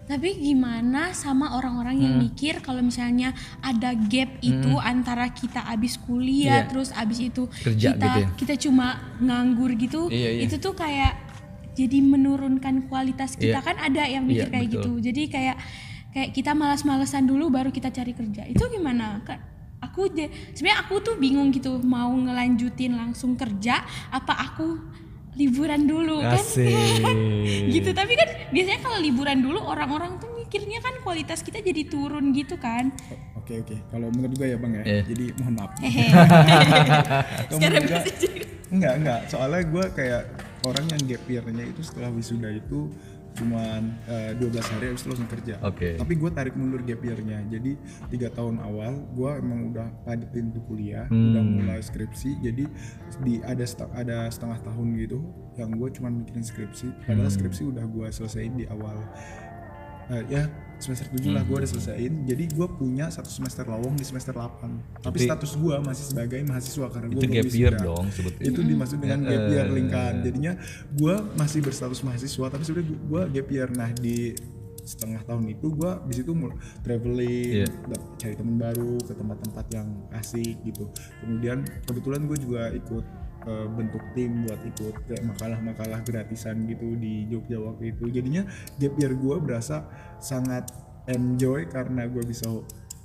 Tapi 0.01 0.29
gimana 0.38 1.13
sama 1.13 1.55
orang-orang 1.55 1.98
yang 1.98 2.13
Hmm. 2.13 2.25
mikir 2.25 2.60
kalau 2.60 2.81
misalnya 2.81 3.31
ada 3.57 3.95
gap 3.95 4.38
itu 4.43 4.77
antara 4.77 5.25
kita 5.31 5.65
abis 5.65 5.98
kuliah 5.98 6.62
Iya. 6.62 6.69
terus 6.69 6.89
abis 6.91 7.19
itu 7.24 7.48
Kerja 7.48 7.95
kita 7.95 8.05
gitu 8.05 8.19
ya? 8.19 8.27
kita 8.36 8.53
cuma 8.60 8.88
nganggur 9.17 9.71
gitu, 9.74 10.12
Iya, 10.12 10.29
iya. 10.36 10.41
itu 10.45 10.57
tuh 10.57 10.75
kayak 10.75 11.31
jadi 11.72 11.98
menurunkan 12.00 12.88
kualitas 12.88 13.36
kita 13.36 13.60
Iya. 13.60 13.66
kan 13.66 13.75
ada 13.80 14.04
yang 14.04 14.24
mikir 14.28 14.48
Iya, 14.48 14.54
kayak 14.54 14.68
betul. 14.68 14.75
gitu. 14.75 14.92
Jadi 15.12 15.22
kayak 15.28 15.58
kayak 16.12 16.30
kita 16.36 16.51
malas-malesan 16.51 17.24
dulu 17.24 17.48
baru 17.48 17.72
kita 17.72 17.90
cari 17.90 18.12
kerja. 18.12 18.44
Itu 18.46 18.68
gimana? 18.68 19.24
Kan 19.24 19.40
aku 19.82 20.12
sebenarnya 20.54 20.86
aku 20.86 21.01
tuh 21.01 21.16
bingung 21.18 21.50
gitu 21.50 21.82
mau 21.82 22.12
ngelanjutin 22.12 22.94
langsung 22.94 23.34
kerja 23.34 23.82
apa 24.13 24.34
aku 24.51 24.78
liburan 25.34 25.88
dulu 25.88 26.22
kan 26.22 26.44
gitu 27.74 27.90
tapi 27.90 28.13
kan 28.13 28.30
biasanya 28.51 28.80
kalau 28.84 29.00
liburan 29.01 29.42
dulu 29.42 29.58
orang-orang 29.58 30.20
tuh 30.22 30.30
mikirnya 30.38 30.84
kan 30.84 31.00
kualitas 31.01 31.42
kita 31.42 31.63
jadi 31.63 31.88
turun 31.90 32.30
gitu 32.30 32.62
kan 32.62 32.94
Oke 33.42 33.58
oke. 33.58 33.74
Kalau 33.90 34.13
menurut 34.13 34.38
gue 34.38 34.48
ya 34.54 34.58
bang 34.62 34.72
ya. 34.78 34.84
Iya. 34.86 35.01
Jadi 35.01 35.25
mohon 35.42 35.54
maaf. 35.58 35.72
sekarang 37.58 37.84
enggak 38.70 38.94
enggak. 39.01 39.20
Soalnya 39.34 39.62
gue 39.66 39.86
kayak 39.98 40.24
orang 40.63 40.86
yang 40.88 41.01
gap 41.08 41.24
year-nya 41.25 41.65
itu 41.65 41.82
setelah 41.82 42.10
wisuda 42.10 42.50
itu 42.50 42.91
cuman 43.32 43.96
eh, 44.06 44.36
12 44.36 44.44
hari 44.68 44.86
habis 44.88 45.01
itu 45.01 45.10
langsung 45.10 45.32
kerja. 45.32 45.56
Oke. 45.63 45.96
Tapi 45.96 46.13
gue 46.13 46.30
tarik 46.30 46.51
mundur 46.51 46.84
gap 46.84 47.00
year-nya. 47.00 47.39
Jadi 47.48 47.80
tiga 48.10 48.27
tahun 48.27 48.60
awal 48.60 48.91
gue 49.10 49.32
emang 49.34 49.72
udah 49.72 49.88
padetin 50.03 50.51
tuh 50.51 50.60
kuliah, 50.62 51.08
Hmm. 51.08 51.32
udah 51.32 51.39
mulai 51.41 51.80
skripsi. 51.80 52.44
Jadi 52.44 52.68
di 53.22 53.39
ada 53.39 53.63
seta- 53.63 53.88
ada 53.94 54.27
setengah 54.27 54.60
tahun 54.62 54.88
gitu 54.98 55.24
yang 55.56 55.72
gue 55.72 55.89
cuman 55.91 56.12
mikirin 56.18 56.44
skripsi. 56.44 56.91
Padahal 57.01 57.25
Hmm. 57.25 57.38
skripsi 57.38 57.62
udah 57.68 57.86
gue 57.86 58.08
selesaiin 58.10 58.53
di 58.53 58.65
awal 58.68 59.00
Eh, 60.12 60.24
ya 60.27 60.44
semester 60.75 61.08
7 61.08 61.32
lah 61.32 61.41
gue 61.41 61.53
Hmm. 61.53 61.62
udah 61.62 61.70
selesaiin. 61.70 62.13
Jadi 62.25 62.44
gue 62.50 62.68
punya 62.70 63.08
satu 63.08 63.30
semester 63.30 63.63
lowong 63.63 63.94
di 63.94 64.01
semester 64.01 64.34
8 64.34 65.00
tapi 65.00 65.18
Itu- 65.18 65.27
status 65.30 65.51
gue 65.56 65.75
masih 65.80 66.06
sebagai 66.06 66.39
mahasiswa 66.41 66.88
karena 66.89 67.08
gue 67.08 67.15
itu 67.18 67.27
gap 67.32 67.48
year 67.50 67.74
dong 67.77 68.06
sebetulnya. 68.10 68.50
Itu 68.50 68.60
dimaksud 68.60 68.98
dengan 68.98 69.20
gap 69.24 69.44
year 69.48 69.65
Eh. 69.65 69.72
lingkan 69.72 70.13
jadinya 70.22 70.53
gue 70.91 71.15
masih 71.34 71.60
berstatus 71.62 72.01
mahasiswa 72.01 72.46
tapi 72.46 72.62
sebenarnya 72.62 72.98
gue 72.98 73.22
gap 73.32 73.48
year. 73.50 73.70
Nah 73.72 73.89
di 73.94 74.34
setengah 74.82 75.22
tahun 75.24 75.46
itu 75.48 75.68
gue 75.70 75.91
di 76.10 76.13
situ 76.18 76.32
traveling 76.82 77.51
Iya. 77.56 77.68
da- 77.86 78.06
cari 78.18 78.34
teman 78.34 78.58
baru 78.58 78.98
ke 79.00 79.13
tempat-tempat 79.13 79.65
yang 79.70 79.88
asik 80.12 80.58
gitu. 80.63 80.89
Kemudian 81.22 81.58
kebetulan 81.86 82.25
gue 82.25 82.38
juga 82.38 82.68
ikut 82.70 83.06
eh, 83.48 83.67
bentuk 83.67 84.03
tim 84.13 84.45
buat 84.45 84.62
ikut 84.62 84.95
kayak 85.07 85.24
makalah-makalah 85.25 86.00
gratisan 86.03 86.65
gitu 86.65 86.95
di 86.95 87.25
Jogja 87.27 87.57
waktu 87.57 87.93
itu. 87.93 88.10
Jadinya 88.10 88.45
gap 88.77 88.93
year 88.98 89.13
gue 89.13 89.36
berasa 89.41 89.86
sangat 90.21 90.69
enjoy 91.10 91.65
karena 91.67 92.05
gue 92.05 92.21
bisa 92.21 92.45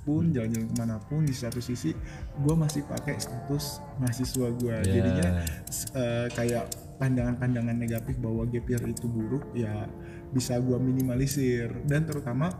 pun 0.07 0.31
jalan-jalan 0.31 0.71
ke 0.71 0.75
mana 0.79 0.95
pun 1.03 1.27
di 1.27 1.35
satu 1.35 1.59
sisi 1.59 1.91
gue 2.39 2.55
masih 2.55 2.87
pakai 2.87 3.19
status 3.19 3.83
mahasiswa 3.99 4.47
gue 4.55 4.71
Ya. 4.71 5.03
jadinya 5.03 5.29
eh, 5.99 6.27
kayak 6.31 6.71
pandangan-pandangan 6.95 7.75
negatif 7.75 8.15
bahwa 8.17 8.47
gap 8.47 8.63
year 8.71 8.83
itu 8.87 9.05
buruk 9.05 9.51
ya 9.51 9.83
bisa 10.31 10.59
gue 10.63 10.77
minimalisir. 10.79 11.71
Dan 11.83 12.07
terutama 12.07 12.55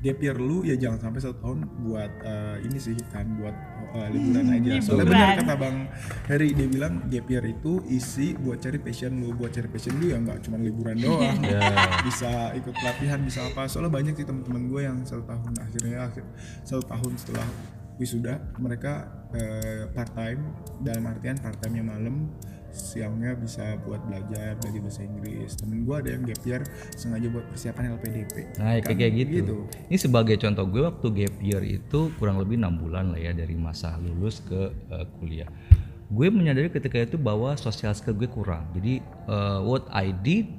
gap 0.00 0.16
year 0.16 0.36
lu 0.40 0.64
ya 0.64 0.80
jangan 0.80 1.08
sampai 1.08 1.20
satu 1.20 1.36
tahun 1.44 1.58
buat 1.84 2.12
eh, 2.24 2.56
ini 2.64 2.78
sih 2.80 2.96
kan 3.12 3.28
buat 3.36 3.52
eh, 3.96 4.08
liburan 4.16 4.48
aja. 4.48 4.72
Soalnya 4.80 5.06
benar 5.12 5.30
kata 5.44 5.54
bang 5.60 5.76
Heri 6.24 6.48
dia 6.56 6.66
bilang 6.72 6.94
gap 7.12 7.26
year 7.28 7.44
itu 7.44 7.84
isi 7.92 8.32
buat 8.32 8.58
cari 8.64 8.80
passion 8.80 9.20
lu. 9.20 9.36
Buat 9.36 9.52
cari 9.60 9.68
passion 9.68 10.00
lu 10.00 10.08
ya 10.08 10.16
nggak 10.16 10.40
cuma 10.48 10.56
liburan 10.56 10.96
doang. 11.04 11.36
Ya. 11.44 11.60
bisa 12.00 12.56
ikut 12.56 12.72
pelatihan 12.72 13.20
bisa 13.20 13.44
apa. 13.44 13.68
Soalnya 13.68 13.92
banyak 13.92 14.16
sih 14.16 14.24
teman-teman 14.24 14.72
gue 14.72 14.80
yang 14.88 14.98
satu 15.04 15.22
tahun 15.28 15.52
akhirnya 15.60 15.98
akhir 16.08 16.24
satu 16.64 16.82
tahun 16.88 17.12
setelah 17.20 17.48
wisuda 18.00 18.40
mereka 18.56 19.04
eh, 19.36 19.84
part 19.92 20.08
time 20.16 20.40
dalam 20.80 21.04
artian 21.04 21.36
part 21.36 21.60
time 21.60 21.76
nya 21.76 21.84
malam 21.84 22.32
siangnya 22.72 23.34
bisa 23.36 23.76
buat 23.84 24.00
belajar 24.06 24.56
belajar 24.58 24.80
bahasa 24.80 25.02
Inggris 25.02 25.58
temen 25.58 25.82
gue 25.84 25.96
ada 25.96 26.08
yang 26.14 26.22
gap 26.26 26.42
year 26.46 26.62
sengaja 26.94 27.26
buat 27.30 27.46
persiapan 27.50 27.98
LPDP 27.98 28.34
Nah, 28.60 28.76
Kan 28.82 28.96
kayak 28.96 29.12
gitu. 29.16 29.54
Ini 29.88 29.96
sebagai 29.96 30.36
contoh 30.40 30.64
gue 30.68 30.82
waktu 30.84 31.06
gap 31.14 31.34
year 31.40 31.62
itu 31.64 32.12
kurang 32.16 32.40
lebih 32.40 32.60
enam 32.60 32.76
bulan 32.76 33.14
lah 33.14 33.20
ya 33.20 33.32
dari 33.32 33.54
masa 33.56 33.96
lulus 34.00 34.42
ke 34.44 34.70
eh, 34.90 35.06
kuliah. 35.20 35.48
Gue 36.10 36.26
menyadari 36.28 36.68
ketika 36.68 36.98
itu 36.98 37.16
bahwa 37.16 37.54
social 37.54 37.94
skill 37.94 38.18
gue 38.18 38.28
kurang. 38.30 38.68
Jadi 38.74 39.00
eh, 39.04 39.60
what 39.62 39.86
I 39.94 40.10
did 40.10 40.50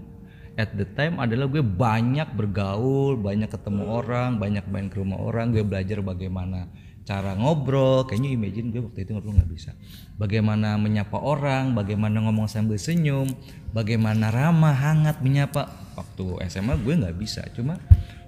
at 0.59 0.75
the 0.75 0.87
time 0.97 1.19
adalah 1.19 1.47
gue 1.47 1.63
banyak 1.63 2.35
bergaul, 2.35 3.15
banyak 3.19 3.51
ketemu 3.51 3.83
orang, 3.87 4.39
banyak 4.39 4.65
main 4.67 4.87
ke 4.91 4.99
rumah 4.99 5.19
orang. 5.19 5.51
Gue 5.55 5.63
belajar 5.63 5.99
bagaimana 6.03 6.67
cara 7.05 7.33
ngobrol. 7.37 8.05
Kayaknya 8.05 8.29
imagine 8.33 8.67
gue 8.71 8.81
waktu 8.81 9.05
itu 9.05 9.11
ngobrol 9.15 9.37
nggak 9.37 9.51
bisa. 9.51 9.71
Bagaimana 10.17 10.77
menyapa 10.77 11.17
orang, 11.17 11.73
bagaimana 11.73 12.21
ngomong 12.25 12.47
sambil 12.47 12.77
senyum, 12.77 13.29
bagaimana 13.73 14.29
ramah, 14.29 14.73
hangat 14.75 15.19
menyapa. 15.19 15.67
Waktu 15.97 16.47
SMA 16.47 16.79
gue 16.81 16.93
nggak 17.01 17.17
bisa. 17.17 17.45
Cuma 17.51 17.77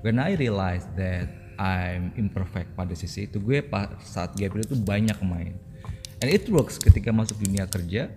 when 0.04 0.20
I 0.20 0.36
realize 0.36 0.84
that 1.00 1.30
I'm 1.58 2.12
imperfect 2.18 2.74
pada 2.74 2.98
sisi 2.98 3.30
itu 3.30 3.38
gue 3.38 3.62
saat 4.02 4.34
gap 4.36 4.58
itu 4.58 4.76
banyak 4.76 5.18
main. 5.22 5.56
And 6.24 6.32
it 6.32 6.48
works 6.50 6.80
ketika 6.80 7.12
masuk 7.12 7.40
dunia 7.44 7.68
kerja 7.68 8.10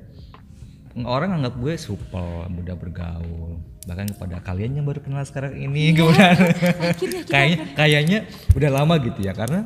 orang 1.04 1.36
anggap 1.36 1.60
gue 1.60 1.76
supel, 1.76 2.48
mudah 2.48 2.72
bergaul. 2.72 3.60
Bahkan 3.84 4.16
kepada 4.16 4.40
kalian 4.40 4.80
yang 4.80 4.86
baru 4.88 5.04
kenal 5.04 5.22
sekarang 5.28 5.52
ini 5.52 5.92
kemudian 5.92 6.32
akhirnya 6.32 7.22
kita 7.22 7.30
kayaknya 7.30 7.58
kayaknya 7.76 8.18
udah 8.56 8.70
lama 8.72 8.94
gitu 8.98 9.20
ya 9.20 9.36
karena 9.36 9.62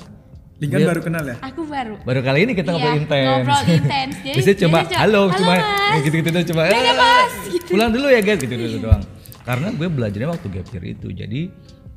Lingkan 0.60 0.80
baru 0.84 1.00
kenal 1.00 1.24
ya 1.24 1.36
aku 1.40 1.62
baru 1.64 1.94
baru 2.04 2.20
kali 2.20 2.38
ini 2.44 2.52
kita 2.52 2.68
Iya, 2.68 2.76
ngobrol 2.76 2.96
intens. 3.00 3.26
ngobrol 3.32 3.64
intens. 3.72 4.14
Jadi 4.28 4.36
Biasanya 4.36 4.58
cuma 4.60 4.78
halo, 4.78 4.92
"Halo, 4.94 5.22
cuma 5.32 5.54
Mas." 5.56 6.00
gitu-gitu 6.04 6.28
doang 6.28 6.46
cuma 6.46 6.62
Dadah, 6.62 6.76
"Eh, 6.76 6.94
Mas," 6.94 7.32
gitu. 7.48 7.68
pulang 7.72 7.90
dulu 7.90 8.06
ya 8.06 8.20
guys 8.20 8.38
gitu 8.38 8.54
gitu 8.54 8.78
doang. 8.78 9.02
Karena 9.40 9.68
gue 9.72 9.88
belajarnya 9.88 10.28
waktu 10.28 10.46
gap 10.52 10.68
year 10.70 10.84
itu. 10.92 11.08
Jadi 11.10 11.40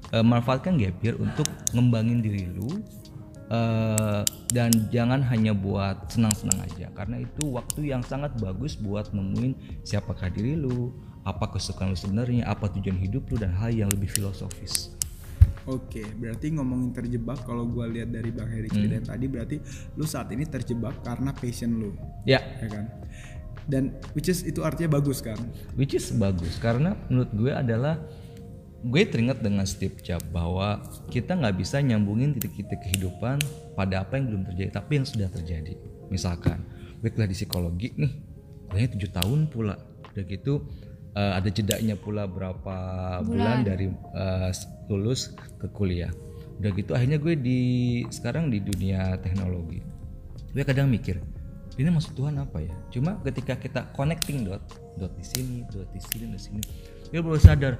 eh, 0.09 0.23
manfaatkan 0.23 0.79
gap 0.79 0.95
year 1.03 1.19
untuk 1.19 1.43
ngembangin 1.75 2.23
diri 2.23 2.47
lu 2.47 2.79
eh, 3.49 4.21
dan 4.49 4.69
jangan 4.89 5.19
hanya 5.27 5.51
buat 5.51 6.07
senang-senang 6.07 6.63
aja 6.63 6.87
karena 6.95 7.19
itu 7.19 7.43
waktu 7.51 7.91
yang 7.91 7.99
sangat 8.01 8.31
bagus 8.39 8.79
buat 8.79 9.11
nemuin 9.11 9.83
siapakah 9.83 10.31
diri 10.31 10.55
lu, 10.55 10.95
apa 11.23 11.51
kesukaan 11.51 11.91
lu 11.91 11.99
sebenarnya, 11.99 12.47
apa 12.47 12.71
tujuan 12.71 12.95
hidup 12.95 13.27
lu 13.27 13.35
dan 13.37 13.51
hal 13.53 13.69
yang 13.69 13.91
lebih 13.91 14.07
filosofis. 14.07 14.95
Oke, 15.63 16.03
berarti 16.19 16.51
ngomongin 16.51 16.91
terjebak 16.91 17.47
kalau 17.47 17.63
gue 17.63 17.87
lihat 17.87 18.11
dari 18.11 18.35
Bang 18.35 18.51
Heri 18.51 18.67
ceritain 18.67 18.99
tadi 18.99 19.25
berarti 19.31 19.55
lu 19.95 20.03
saat 20.03 20.27
ini 20.35 20.43
terjebak 20.43 20.99
karena 21.07 21.31
passion 21.31 21.79
lu, 21.79 21.95
Ya, 22.27 22.43
ya 22.59 22.67
kan? 22.67 22.85
Dan 23.63 23.95
which 24.11 24.27
is 24.27 24.43
itu 24.43 24.59
artinya 24.59 24.99
bagus 24.99 25.23
kan? 25.23 25.39
which 25.79 25.95
is 25.95 26.11
bagus 26.11 26.59
karena 26.59 26.99
menurut 27.07 27.31
gue 27.31 27.51
adalah 27.55 27.95
gue 28.83 29.03
teringat 29.07 29.39
dengan 29.39 29.63
Steve 29.63 29.95
Jobs 30.03 30.27
bahwa 30.35 30.83
kita 31.07 31.39
nggak 31.39 31.55
bisa 31.55 31.79
nyambungin 31.79 32.35
titik-titik 32.35 32.83
kehidupan 32.83 33.39
pada 33.79 34.03
apa 34.03 34.19
yang 34.19 34.27
belum 34.35 34.43
terjadi 34.51 34.83
tapi 34.83 34.99
yang 34.99 35.07
sudah 35.07 35.31
terjadi. 35.31 35.79
Misalkan 36.11 36.59
gue 36.99 37.07
kuliah 37.07 37.31
di 37.31 37.37
psikologi 37.39 37.95
nih 37.95 38.11
kuliahnya 38.67 38.89
tujuh 38.99 39.11
tahun 39.15 39.39
pula. 39.47 39.79
Udah 40.11 40.23
gitu 40.27 40.67
eh, 41.15 41.33
ada 41.37 41.49
jedanya 41.49 41.95
pula 41.97 42.25
berapa 42.25 42.75
bulan, 43.23 43.65
dari 43.65 43.89
eh, 43.93 44.51
lulus 44.89 45.33
ke 45.61 45.67
kuliah. 45.71 46.11
Udah 46.61 46.69
gitu 46.73 46.91
akhirnya 46.93 47.17
gue 47.17 47.33
di 47.33 47.61
sekarang 48.13 48.53
di 48.53 48.61
dunia 48.61 49.17
teknologi. 49.21 49.81
Gue 50.53 50.61
kadang 50.61 50.89
mikir 50.89 51.17
ini 51.73 51.89
maksud 51.89 52.13
Tuhan 52.13 52.37
apa 52.37 52.61
ya? 52.61 52.73
Cuma 52.93 53.17
ketika 53.25 53.57
kita 53.57 53.89
connecting 53.97 54.45
dot 54.45 54.61
dot 55.01 55.09
di 55.17 55.25
sini 55.25 55.65
dot 55.73 55.89
di 55.89 56.01
sini 56.01 56.29
di 56.29 56.39
sini 56.39 56.61
gue 57.09 57.21
baru 57.21 57.37
sadar 57.37 57.77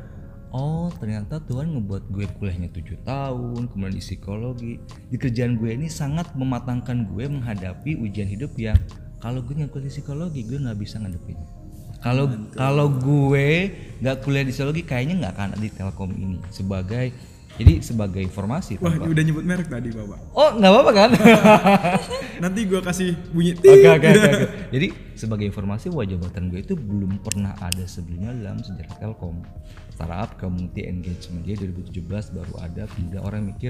oh 0.54 0.90
ternyata 0.98 1.42
Tuhan 1.46 1.74
ngebuat 1.78 2.10
gue 2.10 2.26
kuliahnya 2.38 2.74
tujuh 2.74 2.98
tahun 3.06 3.70
kemudian 3.70 3.94
di 3.94 4.02
psikologi. 4.02 4.74
Di 5.14 5.18
kerjaan 5.22 5.62
gue 5.62 5.78
ini 5.78 5.90
sangat 5.90 6.34
mematangkan 6.34 7.06
gue 7.14 7.26
menghadapi 7.30 8.02
ujian 8.02 8.26
hidup 8.26 8.58
yang 8.58 8.78
kalau 9.22 9.46
gue 9.46 9.54
nggak 9.54 9.70
kuliah 9.70 9.94
psikologi 9.94 10.42
gue 10.44 10.58
nggak 10.58 10.78
bisa 10.82 10.98
ngadepin 10.98 11.38
kalau 12.04 12.26
kalau 12.52 12.92
gue 12.92 13.48
nggak 13.98 14.16
kuliah 14.20 14.44
di 14.44 14.52
psikologi 14.52 14.84
kayaknya 14.84 15.24
nggak 15.24 15.34
akan 15.34 15.48
ada 15.56 15.64
di 15.64 15.72
Telkom 15.72 16.12
ini 16.12 16.38
sebagai 16.52 17.32
Jadi 17.54 17.86
sebagai 17.86 18.18
informasi 18.18 18.82
Wah, 18.82 18.98
tanpa- 18.98 19.14
udah 19.14 19.24
nyebut 19.30 19.46
merek 19.46 19.70
tadi, 19.70 19.94
Bapak. 19.94 20.34
Oh, 20.34 20.58
nggak 20.58 20.72
apa-apa 20.74 20.92
kan? 20.98 21.10
Nanti 22.50 22.66
gua 22.66 22.82
kasih 22.82 23.14
bunyi 23.30 23.54
Oke 23.54 23.94
oke 23.94 24.08
oke. 24.10 24.32
Jadi 24.74 24.88
sebagai 25.14 25.46
informasi 25.46 25.94
bahwa 25.94 26.02
jabatan 26.10 26.50
gue 26.50 26.66
itu 26.66 26.74
belum 26.74 27.22
pernah 27.22 27.54
ada 27.62 27.86
sebelumnya 27.86 28.34
dalam 28.34 28.58
sejarah 28.58 28.98
Telkom. 28.98 29.46
Startup 29.94 30.34
Community 30.42 30.90
Engagement 30.90 31.46
dia 31.46 31.54
2017 31.54 32.34
baru 32.34 32.54
ada 32.58 32.90
hingga 32.98 33.22
orang 33.22 33.46
mikir 33.46 33.70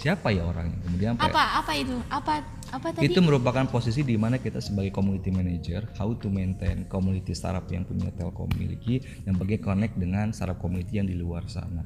siapa 0.00 0.32
ya 0.32 0.48
orangnya. 0.48 0.80
Kemudian 0.80 1.12
sampai- 1.14 1.28
Apa 1.28 1.44
apa 1.60 1.72
itu? 1.76 1.96
Apa 2.08 2.32
apa 2.70 2.86
tadi? 2.96 3.04
itu 3.04 3.18
merupakan 3.20 3.66
posisi 3.68 4.00
di 4.00 4.16
mana 4.16 4.40
kita 4.40 4.62
sebagai 4.62 4.94
community 4.94 5.28
manager 5.28 5.84
how 5.98 6.08
to 6.16 6.32
maintain 6.32 6.88
community 6.88 7.36
startup 7.36 7.66
yang 7.68 7.84
punya 7.84 8.08
Telkom 8.14 8.48
miliki 8.56 9.02
yang 9.28 9.36
bagi 9.36 9.60
connect 9.60 10.00
dengan 10.00 10.32
startup 10.32 10.56
community 10.56 10.96
yang 10.96 11.08
di 11.10 11.18
luar 11.18 11.44
sana. 11.50 11.84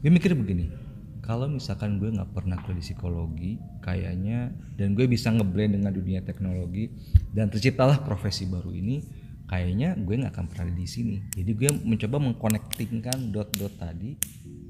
Gue 0.00 0.08
mikir 0.08 0.32
begini, 0.32 0.72
kalau 1.20 1.50
misalkan 1.50 2.00
gue 2.00 2.08
nggak 2.08 2.32
pernah 2.32 2.56
kuliah 2.64 2.80
di 2.80 2.84
psikologi, 2.86 3.52
kayaknya 3.84 4.54
dan 4.80 4.96
gue 4.96 5.04
bisa 5.04 5.28
ngeblend 5.28 5.76
dengan 5.76 5.92
dunia 5.92 6.24
teknologi 6.24 6.88
dan 7.34 7.52
terciptalah 7.52 8.00
profesi 8.00 8.48
baru 8.48 8.72
ini, 8.72 9.04
kayaknya 9.44 9.98
gue 10.00 10.14
nggak 10.14 10.32
akan 10.32 10.46
pernah 10.48 10.70
ada 10.70 10.74
di 10.74 10.88
sini. 10.88 11.20
Jadi 11.28 11.50
gue 11.52 11.70
mencoba 11.84 12.16
mengkonektingkan 12.22 13.28
dot-dot 13.28 13.76
tadi 13.76 14.16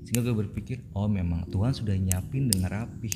sehingga 0.05 0.27
gue 0.27 0.35
berpikir 0.47 0.83
oh 0.97 1.07
memang 1.07 1.47
Tuhan 1.53 1.71
sudah 1.71 1.95
nyiapin 1.95 2.51
dengan 2.51 2.73
rapih. 2.73 3.15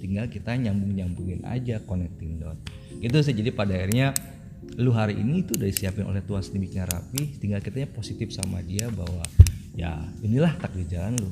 Tinggal 0.00 0.30
kita 0.32 0.56
nyambung 0.56 0.96
nyambungin 0.96 1.44
aja 1.44 1.82
connecting 1.84 2.40
dot. 2.40 2.56
Itu 3.02 3.20
sih. 3.20 3.36
Jadi 3.36 3.52
pada 3.52 3.76
akhirnya 3.76 4.16
lu 4.80 4.94
hari 4.94 5.18
ini 5.18 5.44
itu 5.44 5.56
udah 5.56 5.68
disiapin 5.68 6.06
oleh 6.06 6.22
Tuhan 6.24 6.40
sedemikian 6.40 6.86
rapi 6.86 7.40
tinggal 7.42 7.58
kitanya 7.64 7.90
positif 7.90 8.30
sama 8.30 8.62
dia 8.62 8.86
bahwa 8.92 9.24
ya 9.74 10.00
inilah 10.24 10.56
takdir 10.56 10.86
jalan 10.88 11.18
lu. 11.20 11.30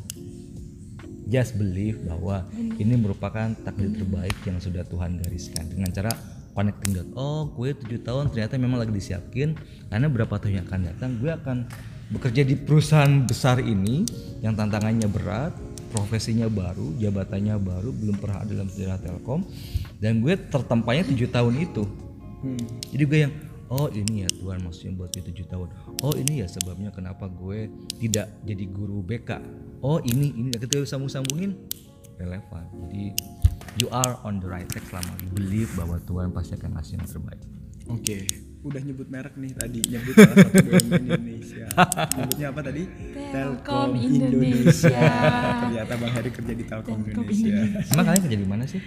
Just 1.28 1.61
believe 1.61 2.00
bahwa 2.09 2.49
ini 2.57 2.97
merupakan 2.97 3.52
takdir 3.64 3.93
terbaik 3.93 4.37
yang 4.49 4.61
sudah 4.61 4.85
Tuhan 4.85 5.21
gariskan. 5.21 5.69
Dengan 5.73 5.93
cara 5.93 6.12
connecting 6.52 6.90
dot. 6.97 7.09
Oh 7.17 7.49
gue 7.55 7.73
tujuh 7.73 8.05
tahun 8.05 8.28
ternyata 8.35 8.61
memang 8.61 8.83
lagi 8.83 8.93
disiapin. 8.93 9.57
Karena 9.88 10.09
berapa 10.12 10.37
tahun 10.37 10.61
yang 10.61 10.67
akan 10.69 10.81
datang 10.85 11.11
gue 11.17 11.31
akan 11.33 11.59
bekerja 12.09 12.43
di 12.45 12.57
perusahaan 12.57 13.25
besar 13.25 13.61
ini 13.61 14.05
yang 14.41 14.57
tantangannya 14.57 15.09
berat 15.09 15.53
profesinya 15.88 16.49
baru 16.53 16.93
jabatannya 17.00 17.57
baru 17.57 17.91
belum 17.93 18.17
pernah 18.21 18.45
ada 18.45 18.53
dalam 18.53 18.69
sejarah 18.69 19.00
Telkom. 19.00 19.45
Dan 19.99 20.21
gue 20.23 20.37
tertempanya 20.37 21.09
tujuh 21.09 21.29
tahun 21.33 21.55
itu. 21.65 21.85
Jadi 22.95 23.03
gue 23.03 23.19
yang 23.29 23.35
oh 23.69 23.91
ini 23.93 24.25
ya 24.25 24.31
Tuhan 24.31 24.65
maksudnya 24.65 24.93
buat 24.97 25.11
gue 25.12 25.25
tujuh 25.33 25.47
tahun. 25.49 25.69
Oh 26.05 26.15
ini 26.15 26.45
ya 26.45 26.47
sebabnya 26.49 26.93
kenapa 26.95 27.27
gue 27.29 27.69
tidak 27.99 28.31
jadi 28.45 28.65
guru 28.69 29.03
BK 29.05 29.41
oh 29.83 29.99
ini 30.03 30.35
ini 30.35 30.49
ketika 30.55 30.79
lu 30.79 30.87
sambung-sambungin 30.87 31.55
relevan. 32.19 32.65
Jadi 32.88 33.05
you 33.79 33.87
are 33.95 34.19
on 34.27 34.43
the 34.43 34.49
right 34.49 34.67
track 34.67 34.87
selama 34.91 35.12
you 35.23 35.31
believe 35.35 35.71
bahwa 35.79 35.99
Tuhan 36.07 36.35
pasti 36.35 36.59
akan 36.59 36.79
ngasih 36.79 36.99
yang 36.99 37.07
terbaik. 37.07 37.43
Oke, 37.88 38.19
udah 38.69 38.81
nyebut 38.85 39.09
merek 39.09 39.35
nih 39.41 39.53
tadi, 39.57 39.81
nyebut 39.81 40.12
salah 40.12 40.37
satu 40.45 40.61
BUMN 40.61 41.25
Indonesia. 41.38 41.66
Nyebutnya 42.16 42.47
apa 42.49 42.61
tadi? 42.61 42.83
Telkom 43.30 43.90
Indonesia. 43.95 45.00
Ternyata 45.61 45.92
Bang 45.95 46.12
Heri 46.12 46.30
kerja 46.30 46.52
di 46.52 46.64
Telkom 46.64 46.99
Telkom 47.00 47.25
Indonesia. 47.25 47.57
emang 47.88 48.04
kalian 48.04 48.23
kerja 48.23 48.37
di 48.37 48.49
mana 48.49 48.64
sih 48.64 48.80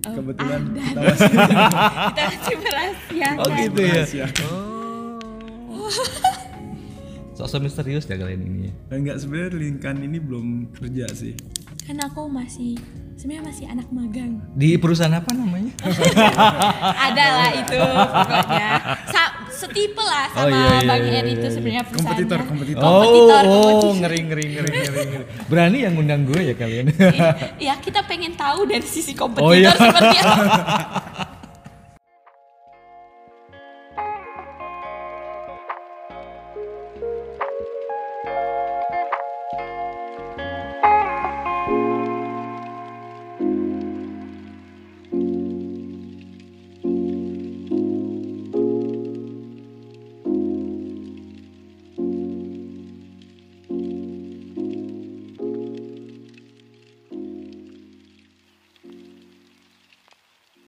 Kebetulan 0.00 0.60
ada. 0.62 0.80
kita 0.80 1.00
masih 1.08 1.30
Kita 2.06 2.22
masih 2.24 2.56
merahasiakan. 2.56 3.36
Oh 3.36 3.48
gitu 3.52 3.80
ya. 3.82 4.26
oh 5.66 5.90
sosok 7.36 7.60
misterius 7.60 8.02
ya 8.02 8.16
kalian 8.16 8.40
ini 8.40 8.60
ya 8.64 8.72
Enggak 8.92 9.16
sebenarnya 9.18 9.50
Linkan 9.56 9.96
ini 10.00 10.16
belum 10.16 10.46
kerja 10.72 11.04
sih. 11.10 11.34
Kan 11.84 12.00
aku 12.00 12.26
masih 12.26 12.74
sebenarnya 13.14 13.44
masih 13.44 13.64
anak 13.66 13.88
magang. 13.90 14.40
di 14.52 14.74
perusahaan 14.74 15.12
apa 15.12 15.30
namanya 15.30 15.70
Ada 17.06 17.24
lah 17.28 17.50
itu 17.54 17.78
pokoknya. 17.78 18.68
Sa- 19.06 19.35
setipe 19.56 19.98
lah 19.98 20.28
sama 20.28 20.44
Oh, 20.44 20.48
iya, 20.52 20.68
iya, 20.76 20.80
Bang 20.84 21.00
iya, 21.00 21.12
Heri 21.16 21.30
itu 21.32 21.40
iya, 21.42 21.50
sebenarnya 21.50 21.82
perusahaannya. 21.82 22.12
Kompetitor, 22.12 22.40
kompetitor. 22.44 22.82
Kompetitor, 22.84 23.42
oh, 23.42 23.52
kompetitor. 23.56 23.94
ngeri 23.96 24.18
ngeri 24.22 24.44
ngeri 24.52 24.68
ngeri 24.70 25.04
ngeri. 25.08 25.24
Berani 25.48 25.78
yang 25.80 25.92
ngundang 25.96 26.20
gue 26.22 26.40
ya 26.44 26.54
kalian. 26.54 26.84
Ya 27.56 27.74
kita 27.76 28.04
pengen 28.04 28.36
tahu 28.36 28.68
dari 28.68 28.84
sisi 28.84 29.16
kompetitor 29.16 29.48
Oh, 29.48 29.56
iya. 29.56 29.72
seperti 29.72 30.16
apa. 30.20 30.44